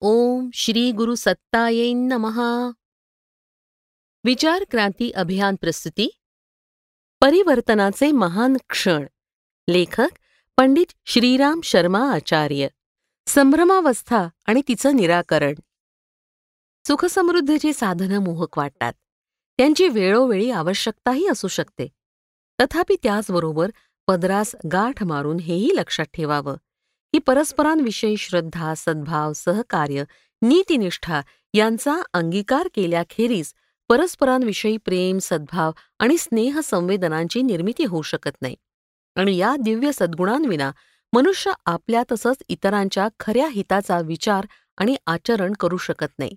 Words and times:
ओम 0.00 0.50
श्री 0.54 0.92
गुरु 0.92 1.14
सत्ताये 1.14 1.92
नमहा 1.92 2.70
विचार 4.24 4.64
क्रांती 4.70 5.10
अभियान 5.10 5.54
प्रस्तुती। 5.54 6.08
परिवर्तनाचे 7.20 8.12
महान 8.12 8.56
क्षण। 8.68 9.06
लेखक 9.68 10.08
पंडित 10.56 10.86
श्रीराम 11.06 11.60
शर्मा 11.60 12.14
आचार्य। 12.14 12.68
संभ्रमावस्था 13.26 14.28
आणि 14.46 14.62
तिचं 14.68 14.96
निराकरण। 14.96 15.54
सुखसमृद्धीची 16.86 17.72
साधनं 17.72 18.18
मोहक 18.18 18.58
वाटतात। 18.58 18.92
त्यांची 19.56 19.88
वेळोवेळी 19.88 20.50
आवश्यकताही 20.50 21.28
असू 21.28 21.48
शकते। 21.48 21.88
तथापि 22.60 22.96
त्याचबरोबर 23.02 23.70
पदरास 24.06 24.54
गाठ 24.72 25.02
मारून 25.02 25.40
हेही 25.40 25.70
लक्षात 25.74 26.06
ठेवावं। 26.06 26.56
ही 27.14 27.18
परस्परांविषयी 27.18 28.16
श्रद्धा 28.16 28.74
सद्भाव 28.76 29.32
सहकार्य 29.32 30.04
नीतिनिष्ठा 30.42 31.20
यांचा 31.54 32.02
अंगीकार 32.12 32.68
केल्याखेरीज 32.74 33.52
परस्परांविषयी 33.88 34.76
प्रेम 34.76 35.18
सद्भाव 35.18 35.72
आणि 35.98 36.18
स्नेह 36.18 36.60
संवेदनांची 36.64 37.42
निर्मिती 37.42 37.84
होऊ 37.84 38.02
शकत 38.02 38.36
नाही. 38.40 38.56
आणि 39.16 39.36
या 39.36 39.54
दिव्य 39.60 39.90
सद्गुणांविना 39.92 40.72
मनुष्य 41.12 41.52
आपल्या 41.66 42.02
तसंच 42.12 42.36
इतरांच्या 42.48 43.08
खऱ्या 43.20 43.48
हिताचा 43.48 44.00
विचार 44.00 44.46
आणि 44.76 44.96
आचरण 45.06 45.52
करू 45.52 45.76
शकत 45.76 46.18
नाही. 46.18 46.32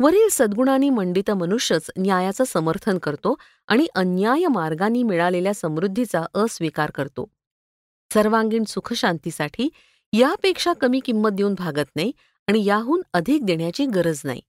वरील 0.00 0.28
सद्गुणांनी 0.30 0.90
मंडित 0.90 1.30
मनुष्यच 1.30 1.90
न्यायाचं 1.98 2.44
समर्थन 2.44 2.98
करतो 2.98 3.34
आणि 3.68 3.86
अन्याय 3.94 4.46
मार्गांनी 4.46 5.02
मिळालेल्या 5.02 5.54
समृद्धीचा 5.54 6.24
अस्वीकार 6.34 6.90
करतो. 6.90 7.26
सर्वांगीण 8.14 8.64
सुखशांतीसाठी 8.64 9.68
यापेक्षा 10.12 10.72
कमी 10.72 11.00
किंमत 11.00 11.30
देऊन 11.30 11.54
भागत 11.54 11.96
नाही 11.96 12.12
आणि 12.48 12.64
याहून 12.64 13.02
अधिक 13.12 13.44
देण्याची 13.44 13.86
गरज 13.86 14.20
नाही. 14.24 14.40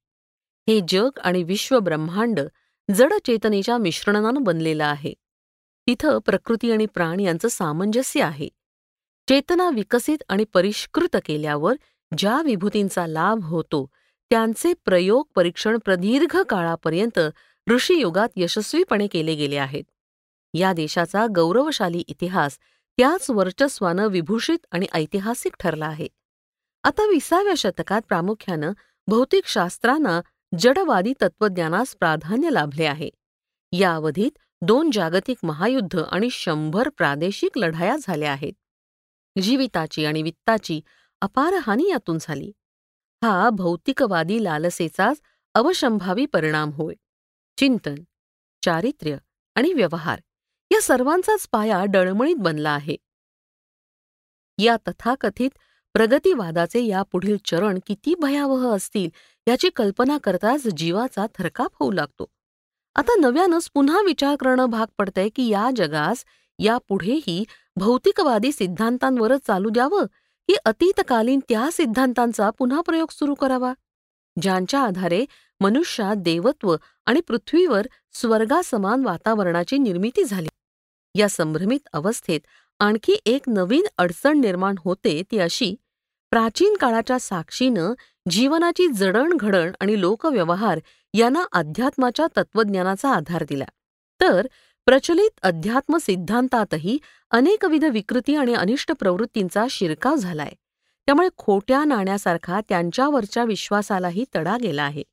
हे 0.67 0.79
जग 0.87 1.19
आणि 1.23 1.43
विश्व 1.43 1.79
ब्रह्मांड 1.79 2.39
जड 2.95 3.13
चेतनेच्या 3.25 3.77
मिश्रणानं 3.77 4.43
बनलेलं 4.43 4.83
आहे. 4.83 5.13
तिथं 5.87 6.19
प्रकृती 6.19 6.71
आणि 6.71 6.85
प्राण 6.85 7.19
यांचं 7.19 7.47
सामंजस्य 7.47 8.21
आहे. 8.21 8.49
चेतना 9.27 9.69
विकसित 9.69 10.23
आणि 10.29 10.43
परिष्कृत 10.43 11.17
केल्यावर 11.25 11.75
ज्या 12.17 12.41
विभूतींचा 12.41 13.07
लाभ 13.07 13.43
होतो 13.43 13.85
त्यांचे 14.31 14.73
प्रयोग 14.85 15.25
परीक्षण 15.35 15.77
प्रदीर्घ 15.85 16.37
काळापर्यंत 16.41 17.19
ऋषीयुगात 17.67 18.29
यशस्वीपणे 18.35 19.07
केले 19.07 19.35
गेले 19.35 19.57
आहेत. 19.57 19.83
या 20.53 20.73
देशाचा 20.73 21.25
गौरवशाली 21.35 22.03
इतिहास 22.07 22.57
त्याच 22.99 23.29
वर्चस्वानं 23.29 24.07
विभूषित 24.07 24.65
आणि 24.71 24.85
ऐतिहासिक 24.93 25.55
ठरला 25.59 25.85
आहे. 25.85 26.07
आता 26.83 27.07
विसाव्या 27.07 27.53
शतकात 27.57 28.01
प्रामुख्यानं 28.07 28.71
भौतिकशास्त्रांना 29.07 30.21
जडवादी 30.59 31.13
तत्वज्ञानास 31.21 31.95
प्राधान्य 31.95 32.49
लाभले 32.49 32.85
आहे. 32.85 33.09
या 33.71 33.95
अवधीत 33.95 34.37
दोन 34.61 34.89
जागतिक 34.93 35.37
महायुद्ध 35.43 35.99
आणि 36.11 36.29
शंभर 36.29 36.89
प्रादेशिक 36.89 37.57
लढाया 37.57 37.95
झाल्या 38.01 38.31
आहेत. 38.31 38.53
जीविताची 39.41 40.05
आणि 40.05 40.21
वित्ताची 40.21 40.81
अपार 41.21 41.53
हानी 41.53 41.89
यातून 41.89 42.17
झाली. 42.21 42.51
हा 43.23 43.49
भौतिकवादी 43.49 44.43
लालसेचाच 44.43 45.21
अवशंभावी 45.53 46.25
परिणाम 46.25 46.71
होय. 46.71 46.93
चिंतन 47.57 47.95
चारित्र्य 48.65 49.17
आणि 49.55 49.73
व्यवहार 49.73 50.21
या 50.71 50.81
सर्वांचाच 50.81 51.47
पाया 51.51 51.83
डळमळीत 51.85 52.35
बनला 52.35 52.69
आहे. 52.69 52.95
या 54.57 54.75
तथाकथित 54.87 55.49
प्रगतीवादाचे 55.93 56.83
यापुढील 56.85 57.37
चरण 57.45 57.79
किती 57.87 58.15
भयावह 58.15 58.75
असतील 58.75 59.09
याची 59.47 59.69
कल्पना 59.69 60.17
करताच 60.17 60.67
जीवाचा 60.67 61.25
थरकाप 61.37 61.71
होऊ 61.79 61.91
लागतो. 61.91 62.25
आता 62.95 63.15
नव्यानंच 63.19 63.69
पुन्हा 63.73 64.01
विचार 64.01 64.35
करणं 64.35 64.65
भाग 64.65 64.87
पडतंय 64.97 65.29
की 65.29 65.47
या 65.47 65.69
जगास 65.75 66.25
यापुढेही 66.59 67.43
भौतिकवादी 67.75 68.51
सिद्धांतांवरच 68.51 69.41
चालू 69.47 69.69
द्यावं 69.69 70.05
की 70.47 70.55
अतीतकालीन 70.65 71.39
त्या 71.49 71.69
सिद्धांतांचा 71.71 72.49
पुन्हा 72.49 72.81
प्रयोग 72.81 73.07
सुरू 73.11 73.33
करावा? 73.33 73.73
ज्यांच्या 74.41 74.79
आधारे 74.79 75.25
मनुष्यात 75.61 76.15
देवत्व 76.15 76.75
आणि 77.05 77.21
पृथ्वीवर 77.21 77.87
स्वर्गासमान 78.13 79.05
वातावरणाची 79.05 79.77
निर्मिती 79.77 80.23
झाली. 80.23 80.48
या 81.19 81.29
संभ्रमित 81.29 81.79
अवस्थेत 81.93 82.39
आणखी 82.79 83.19
एक 83.25 83.41
नवीन 83.47 83.85
अडचण 83.97 84.39
निर्माण 84.39 84.75
होते 84.85 85.23
ती 85.31 85.39
अशी 85.39 85.75
प्राचीन 86.31 86.75
काळाच्या 86.75 87.19
साक्षीनं 87.19 87.93
जीवनाची 88.29 88.87
जडणघडण 88.87 89.71
आणि 89.79 90.01
लोकव्यवहार 90.01 90.79
यांना 91.13 91.43
अध्यात्माच्या 91.51 92.27
तत्वज्ञानाचा 92.37 93.09
आधार 93.09 93.43
दिला. 93.49 93.65
तर 94.21 94.47
प्रचलित 94.85 95.39
अध्यात्म 95.41 95.97
सिद्धांतातही 95.97 96.97
अनेकविध 97.31 97.83
विकृती 97.83 98.35
आणि 98.35 98.53
अनिष्ट 98.53 98.91
प्रवृत्तींचा 98.91 99.65
शिरकाव 99.69 100.15
झालाय. 100.15 100.51
त्यामुळे 101.05 101.29
खोट्या 101.37 101.83
नाण्यासारखा 101.83 102.59
त्यांच्यावरच्या 102.69 103.43
विश्वासालाही 103.43 104.25
तडा 104.35 104.57
गेला 104.57 104.83
आहे. 104.83 105.03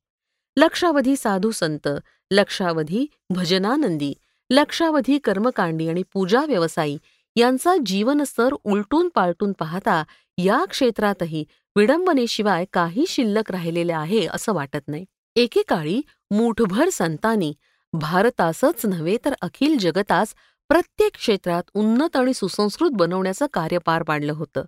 लक्षावधी 0.56 1.16
साधू 1.16 1.50
संत 1.50 1.88
लक्षावधी 2.30 3.06
भजनानंदी 3.30 4.14
लक्षावधी 4.50 5.18
कर्मकांडी 5.18 5.88
आणि 5.88 6.02
पूजा 6.12 6.44
व्यवसायी 6.44 6.98
यांचा 7.36 7.74
जीवनस्तर 7.86 8.54
उलटून 8.64 9.08
पालटून 9.08 9.52
पाहता 9.52 10.04
या 10.38 10.64
क्षेत्रातही 10.70 11.44
विडंबनेशिवाय 11.76 12.64
काही 12.72 13.04
शिल्लक 13.08 13.50
राहिलेले 13.50 13.92
आहे 13.92 14.26
असं 14.26 14.52
वाटत 14.52 14.88
नाही. 14.88 15.04
एकेकाळी 15.36 16.00
मूठभर 16.30 16.88
संतांनी 16.88 17.52
भारतासच 17.92 18.86
नव्हे 18.86 19.16
तर 19.24 19.34
अखिल 19.42 19.78
जगतास 19.78 20.34
प्रत्येक 20.68 21.16
क्षेत्रात 21.16 21.62
उन्नत 21.74 22.16
आणि 22.16 22.34
सुसंस्कृत 22.34 22.90
बनवण्याचं 22.90 23.46
कार्य 23.52 23.78
पार 23.78 24.02
पाडलं 24.02 24.32
होतं. 24.32 24.64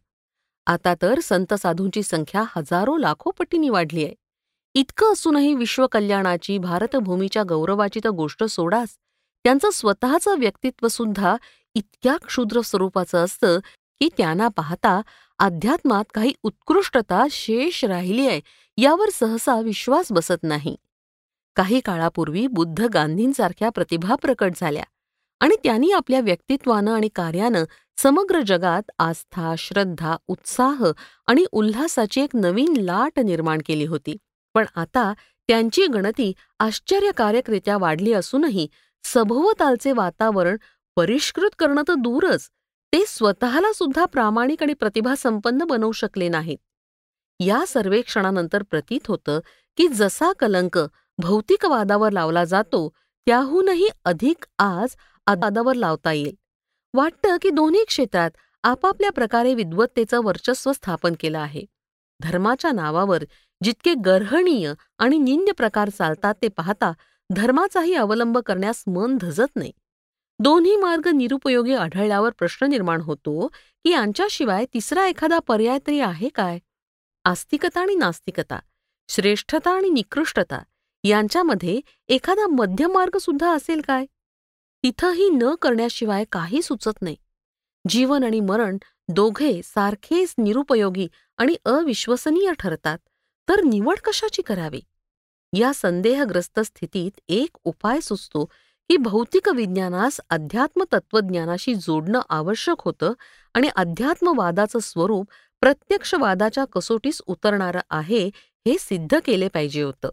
आता 0.67 0.95
तर 1.03 1.21
संत 1.21 1.55
साधूंची 1.55 2.03
संख्या 2.03 2.45
हजारो 2.57 2.97
लाखो 2.97 3.31
पटींनी 3.31 3.69
वाढली 3.69 4.05
आहे. 4.05 4.15
इतकं 4.75 5.13
असूनही 5.13 5.55
विश्वकल्याणाची 5.55 6.59
भारतभूमीच्या 6.59 7.43
गौरवाची 7.43 8.01
तर 8.05 8.09
गोष्ट 8.09 8.45
सोडाच. 8.45 8.89
त्यांचं 9.45 9.71
स्वतःचं 9.71 10.39
व्यक्तित्व 10.39 10.89
सुद्धा 10.89 11.37
इतक्या 11.75 12.17
क्षुद्र 12.17 12.61
स्वरूपाचं 12.61 13.25
असतं 13.25 13.59
की 14.01 14.09
त्यांना 14.19 14.49
पाहता 14.49 15.01
अध्यात्मात 15.39 16.05
काही 16.15 16.33
उत्कृष्टता 16.43 17.27
शेष 17.31 17.85
राहिली 17.85 18.27
आहे 18.29 18.41
यावर 18.79 19.09
सहसा 19.13 19.61
विश्वास 19.61 20.13
बसत 20.13 20.43
नाही. 20.43 20.77
काही 21.57 21.81
काळापूर्वी 21.81 22.47
बुद्ध 22.47 22.83
गांधींसारख्या 22.83 23.69
प्रतिभा 23.69 24.15
प्रकट 24.15 24.53
झाल्या 24.57 24.83
आणि 25.41 25.57
त्यांनी 25.65 25.91
आपल्या 25.93 26.21
व्यक्तित्वानं 26.21 26.95
आणि 26.95 27.09
कार्यानं 27.15 27.65
समग्र 27.97 28.41
जगात 28.41 28.91
आस्था 28.99 29.55
श्रद्धा 29.59 30.17
उत्साह 30.29 30.85
आणि 31.27 31.45
उल्हासाची 31.53 32.21
एक 32.21 32.37
नवीन 32.37 32.77
लाट 32.77 33.21
निर्माण 33.21 33.59
केली 33.67 33.85
होती. 33.85 34.17
पण 34.55 34.65
आता 34.75 35.13
त्यांची 35.49 35.87
गणती 35.87 36.33
आश्चर्यकारकरित्या 36.59 37.77
वाढली 37.79 38.13
असूनही 38.13 38.67
सभोवतालचे 39.05 39.93
वातावरण 39.93 40.57
परिष्कृत 40.97 41.51
करणं 41.59 41.83
तर 41.89 41.95
दूरच. 41.95 42.49
ते 42.93 43.05
स्वतःला 43.07 43.73
सुद्धा 43.73 44.05
प्रामाणिक 44.05 44.63
आणि 44.63 44.75
प्रतिभासंपन्न 44.75 45.65
बनवू 45.65 45.93
शकले 45.93 46.29
नाहीत. 46.29 46.59
या 47.41 47.65
सर्वेक्षणानंतर 47.69 48.63
प्रतीत 48.63 49.01
होतं 49.09 49.41
की 49.77 49.89
जसा 49.89 50.33
कलंक 50.33 50.79
भौतिकवादावर 51.19 52.11
लावला 52.11 52.45
जातो 52.45 52.93
त्याहूनही 53.27 53.89
अधिक 54.05 54.47
आज 54.59 54.97
आदावर 55.27 55.75
लावता 55.75 56.13
येईल. 56.13 56.35
वाटतं 56.95 57.37
की 57.43 57.51
दोन्ही 57.51 57.85
क्षेत्रात 57.85 58.31
आपापल्या 58.63 59.11
प्रकारे 59.11 59.55
विद्वत्तेचं 59.55 60.21
वर्चस्व 60.25 60.73
स्थापन 60.73 61.15
केलं 61.21 61.39
आहे. 61.39 61.65
धर्माच्या 62.21 62.73
नावावर 62.73 63.25
जितके 63.65 63.95
गर्हणीय 63.95 64.73
आणि 64.99 65.19
निंद 65.19 65.49
प्रकार 65.57 65.89
चालतात 65.89 66.35
ते 66.43 66.49
पाहता 66.49 66.93
धर्माचाही 67.31 67.95
अवलंब 67.95 68.39
करण्यास 68.39 68.85
मन 68.87 69.17
धजत 69.21 69.57
नाही. 69.57 69.73
दोन्ही 70.39 70.77
मार्ग 70.77 71.09
निरुपयोगी 71.09 71.75
आढळल्यावर 71.75 72.31
प्रश्न 72.39 72.67
निर्माण 72.67 73.01
होतो 73.01 73.47
की 73.85 73.91
यांच्याशिवाय 73.91 74.65
तिसरा 74.75 75.07
एखादा 75.07 75.39
पर्याय 75.39 75.79
तरी 75.87 76.01
आहे 76.01 76.29
काय? 76.29 76.59
आस्तिकता 77.25 77.81
आणि 77.81 77.95
नास्तिकता 77.95 78.59
श्रेष्ठता 79.09 79.71
आणि 79.71 79.91
निकृष्टता 79.91 80.63
यांच्यामध्ये 81.05 81.81
एखादा 82.09 82.47
मध्यमार्ग 82.47 83.19
सुद्धा 83.19 83.53
असेल 83.53 83.81
काय? 83.81 84.07
तिथंही 84.83 85.31
न 85.31 85.55
करण्याशिवाय 85.55 86.25
काही 86.33 86.63
सुचत 86.63 87.03
नाही. 87.03 87.17
जीवन 87.89 88.25
आणि 88.25 88.41
मरण 88.41 88.77
दोघे 89.09 89.61
सारखेच 89.65 90.35
निरुपयोगी 90.39 91.09
आणि 91.37 91.57
अविश्वसनीय 91.65 92.53
ठरतात. 92.59 92.99
तर 93.49 93.61
निवड 93.61 93.99
कशाची 94.05 94.43
करावी? 94.43 94.81
या 95.53 95.73
संदेहग्रस्त 95.75 96.61
स्थितीत 96.61 97.21
एक 97.29 97.57
उपाय 97.65 98.01
सुचतो 98.01 98.45
की 98.89 98.97
भौतिक 98.97 99.49
विज्ञानास 99.49 100.21
अध्यात्म 100.31 100.85
तत्वज्ञानाशी 100.93 101.75
जोडणं 101.75 102.21
आवश्यक 102.29 102.77
होतं 102.81 103.13
आणि 103.55 103.69
अध्यात्मवादाचं 103.77 104.79
स्वरूप 104.79 105.31
प्रत्यक्षवादाच्या 105.61 106.65
कसोटीस 106.65 107.23
उतरणारं 107.27 107.81
आहे 107.91 108.27
हे 108.37 108.77
सिद्ध 108.81 109.19
केले 109.25 109.49
पाहिजे 109.49 109.83
होतं. 109.83 110.09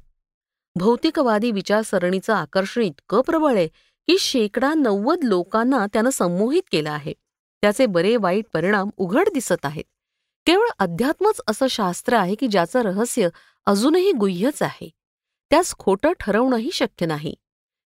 भौतिकवादी 0.75 1.51
विचारसरणीचं 1.51 2.33
आकर्षण 2.33 2.81
इतकं 2.81 3.21
प्रबळ 3.21 3.55
आहे 3.55 3.67
की 4.07 4.17
शेकडा 4.17 4.73
नव्वद 4.73 5.23
लोकांना 5.23 5.85
त्यानं 5.93 6.09
संमोहित 6.09 6.61
केलं 6.71 6.91
आहे. 6.91 7.13
त्याचे 7.61 7.85
बरे 7.85 8.15
वाईट 8.15 8.45
परिणाम 8.53 8.89
उघड 8.97 9.29
दिसत 9.33 9.65
आहेत. 9.65 9.83
केवळ 10.45 10.67
अध्यात्मच 10.79 11.41
असं 11.47 11.67
शास्त्र 11.67 12.13
आहे 12.13 12.35
की 12.35 12.47
ज्याचं 12.47 12.81
रहस्य 12.81 13.29
अजूनही 13.65 14.11
गुह्यच 14.11 14.61
आहे. 14.61 14.89
त्यास 15.49 15.75
खोटं 15.79 16.11
ठरवणंही 16.19 16.69
शक्य 16.73 17.05
नाही. 17.05 17.35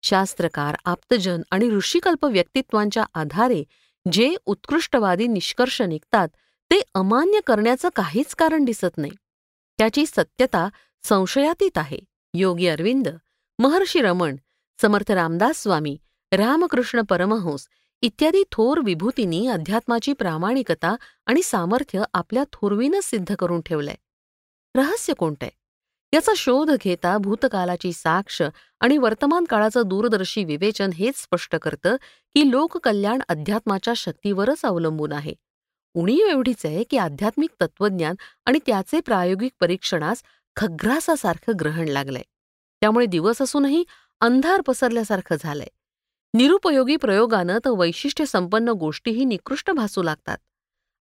शास्त्रकार 0.03 0.77
आप्तजन 0.85 1.43
आणि 1.51 1.71
ऋषिकल्प 1.71 2.25
व्यक्तित्वांच्या 2.25 3.05
आधारे 3.15 3.65
जे 4.13 4.37
उत्कृष्टवादी 4.47 5.27
निष्कर्ष 5.27 5.83
निघतात 5.83 6.29
ते 6.71 6.83
अमान्य 6.95 7.41
करण्याचं 7.47 7.89
काहीच 7.97 8.35
कारण 8.35 8.65
दिसत 8.65 8.99
नाही. 8.99 9.13
त्याची 9.79 10.07
सत्यता 10.07 10.69
संशयातीत 11.03 11.79
आहे. 11.79 11.99
योगी 12.35 12.67
अरविंद 12.67 13.09
महर्षी 13.59 14.01
रमण 14.01 14.37
समर्थ 14.81 15.13
रामदास 15.13 15.63
स्वामी 15.63 15.97
रामकृष्ण 16.33 17.01
परमहंस 17.03 17.69
इत्यादी 18.03 18.43
थोर 18.53 18.81
विभूतींनी 18.85 19.47
अध्यात्माची 19.47 20.13
प्रामाणिकता 20.13 20.97
आणि 21.27 21.43
सामर्थ्य 21.43 22.03
आपल्या 22.15 22.45
थोरवीनं 22.53 23.01
सिद्ध 23.03 23.35
करून 23.35 23.61
ठेवलंय. 23.61 23.95
रहस्य 24.75 25.13
कोणतंय? 25.15 25.51
याचा 26.15 26.33
शोध 26.37 26.71
घेता 26.71 27.19
भूतकालाची 27.19 27.93
साक्ष 27.93 28.43
आणि 28.81 28.99
वर्तमान 28.99 29.45
काळाचं 29.45 29.83
दूरदर्शी 29.87 30.45
विवेचन 30.45 30.91
हेच 30.95 31.17
स्पष्ट 31.17 31.57
करतं 31.57 31.97
की 32.35 32.51
लोककल्याण 32.51 33.19
अध्यात्माच्या 33.29 33.95
शक्तीवरच 33.95 34.65
अवलंबून 34.65 35.13
आहे. 35.13 35.35
उणीव 35.95 36.27
एवढीच 36.27 36.67
आहे 36.67 36.83
की 36.83 36.97
आध्यात्मिक 36.97 37.51
तत्वज्ञान 37.61 38.15
आणि 38.47 38.59
त्याचे 38.67 39.01
प्रायोगिक 39.01 39.53
परीक्षणास 39.61 40.23
खग्रासासारखं 40.57 41.53
ग्रहण 41.61 41.89
लागलंय. 41.89 42.23
त्यामुळे 42.81 43.07
दिवस 43.07 43.43
असूनही 43.43 43.85
अंधार 44.21 44.61
पसरल्यासारखं 44.61 45.37
झालंय. 45.41 45.69
निरुपयोगी 46.35 46.97
प्रयोगानं 46.97 47.59
तर 47.65 47.71
वैशिष्ट्य 47.71 48.27
संपन्न 48.27 48.69
गोष्टीही 48.69 49.25
निकृष्ट 49.25 49.71
भासू 49.71 50.03
लागतात. 50.03 50.39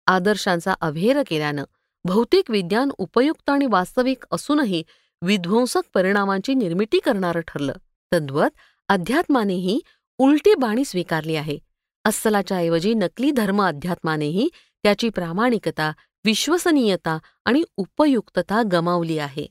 आदर्शांचा 0.06 0.74
अभेर 0.80 1.22
केल्यानं 1.26 1.64
भौतिक 2.04 2.50
विज्ञान 2.50 2.90
उपयुक्त 2.98 3.50
आणि 3.50 3.66
वास्तविक 3.66 4.24
असूनही 4.32 4.82
विध्वंसक 5.22 5.82
परिणामांची 5.94 6.54
निर्मिती 6.54 6.98
करणारं 6.98 7.40
ठरलं. 7.40 7.72
तद्वत 8.12 8.50
अध्यात्मानेही 8.88 9.80
उलटी 10.18 10.54
बाणी 10.54 10.84
स्वीकारली 10.84 11.36
आहे. 11.36 11.58
अस्सलाच्या 12.04 12.56
ऐवजी 12.56 12.94
नकली 12.94 13.30
धर्म 13.30 13.62
अध्यात्मानेही 13.62 14.48
त्याची 14.82 15.08
प्रामाणिकता 15.08 15.92
विश्वसनीयता 16.24 17.18
आणि 17.44 17.62
उपयुक्तता 17.76 18.62
गमावली 18.72 19.18
आहे. 19.18 19.46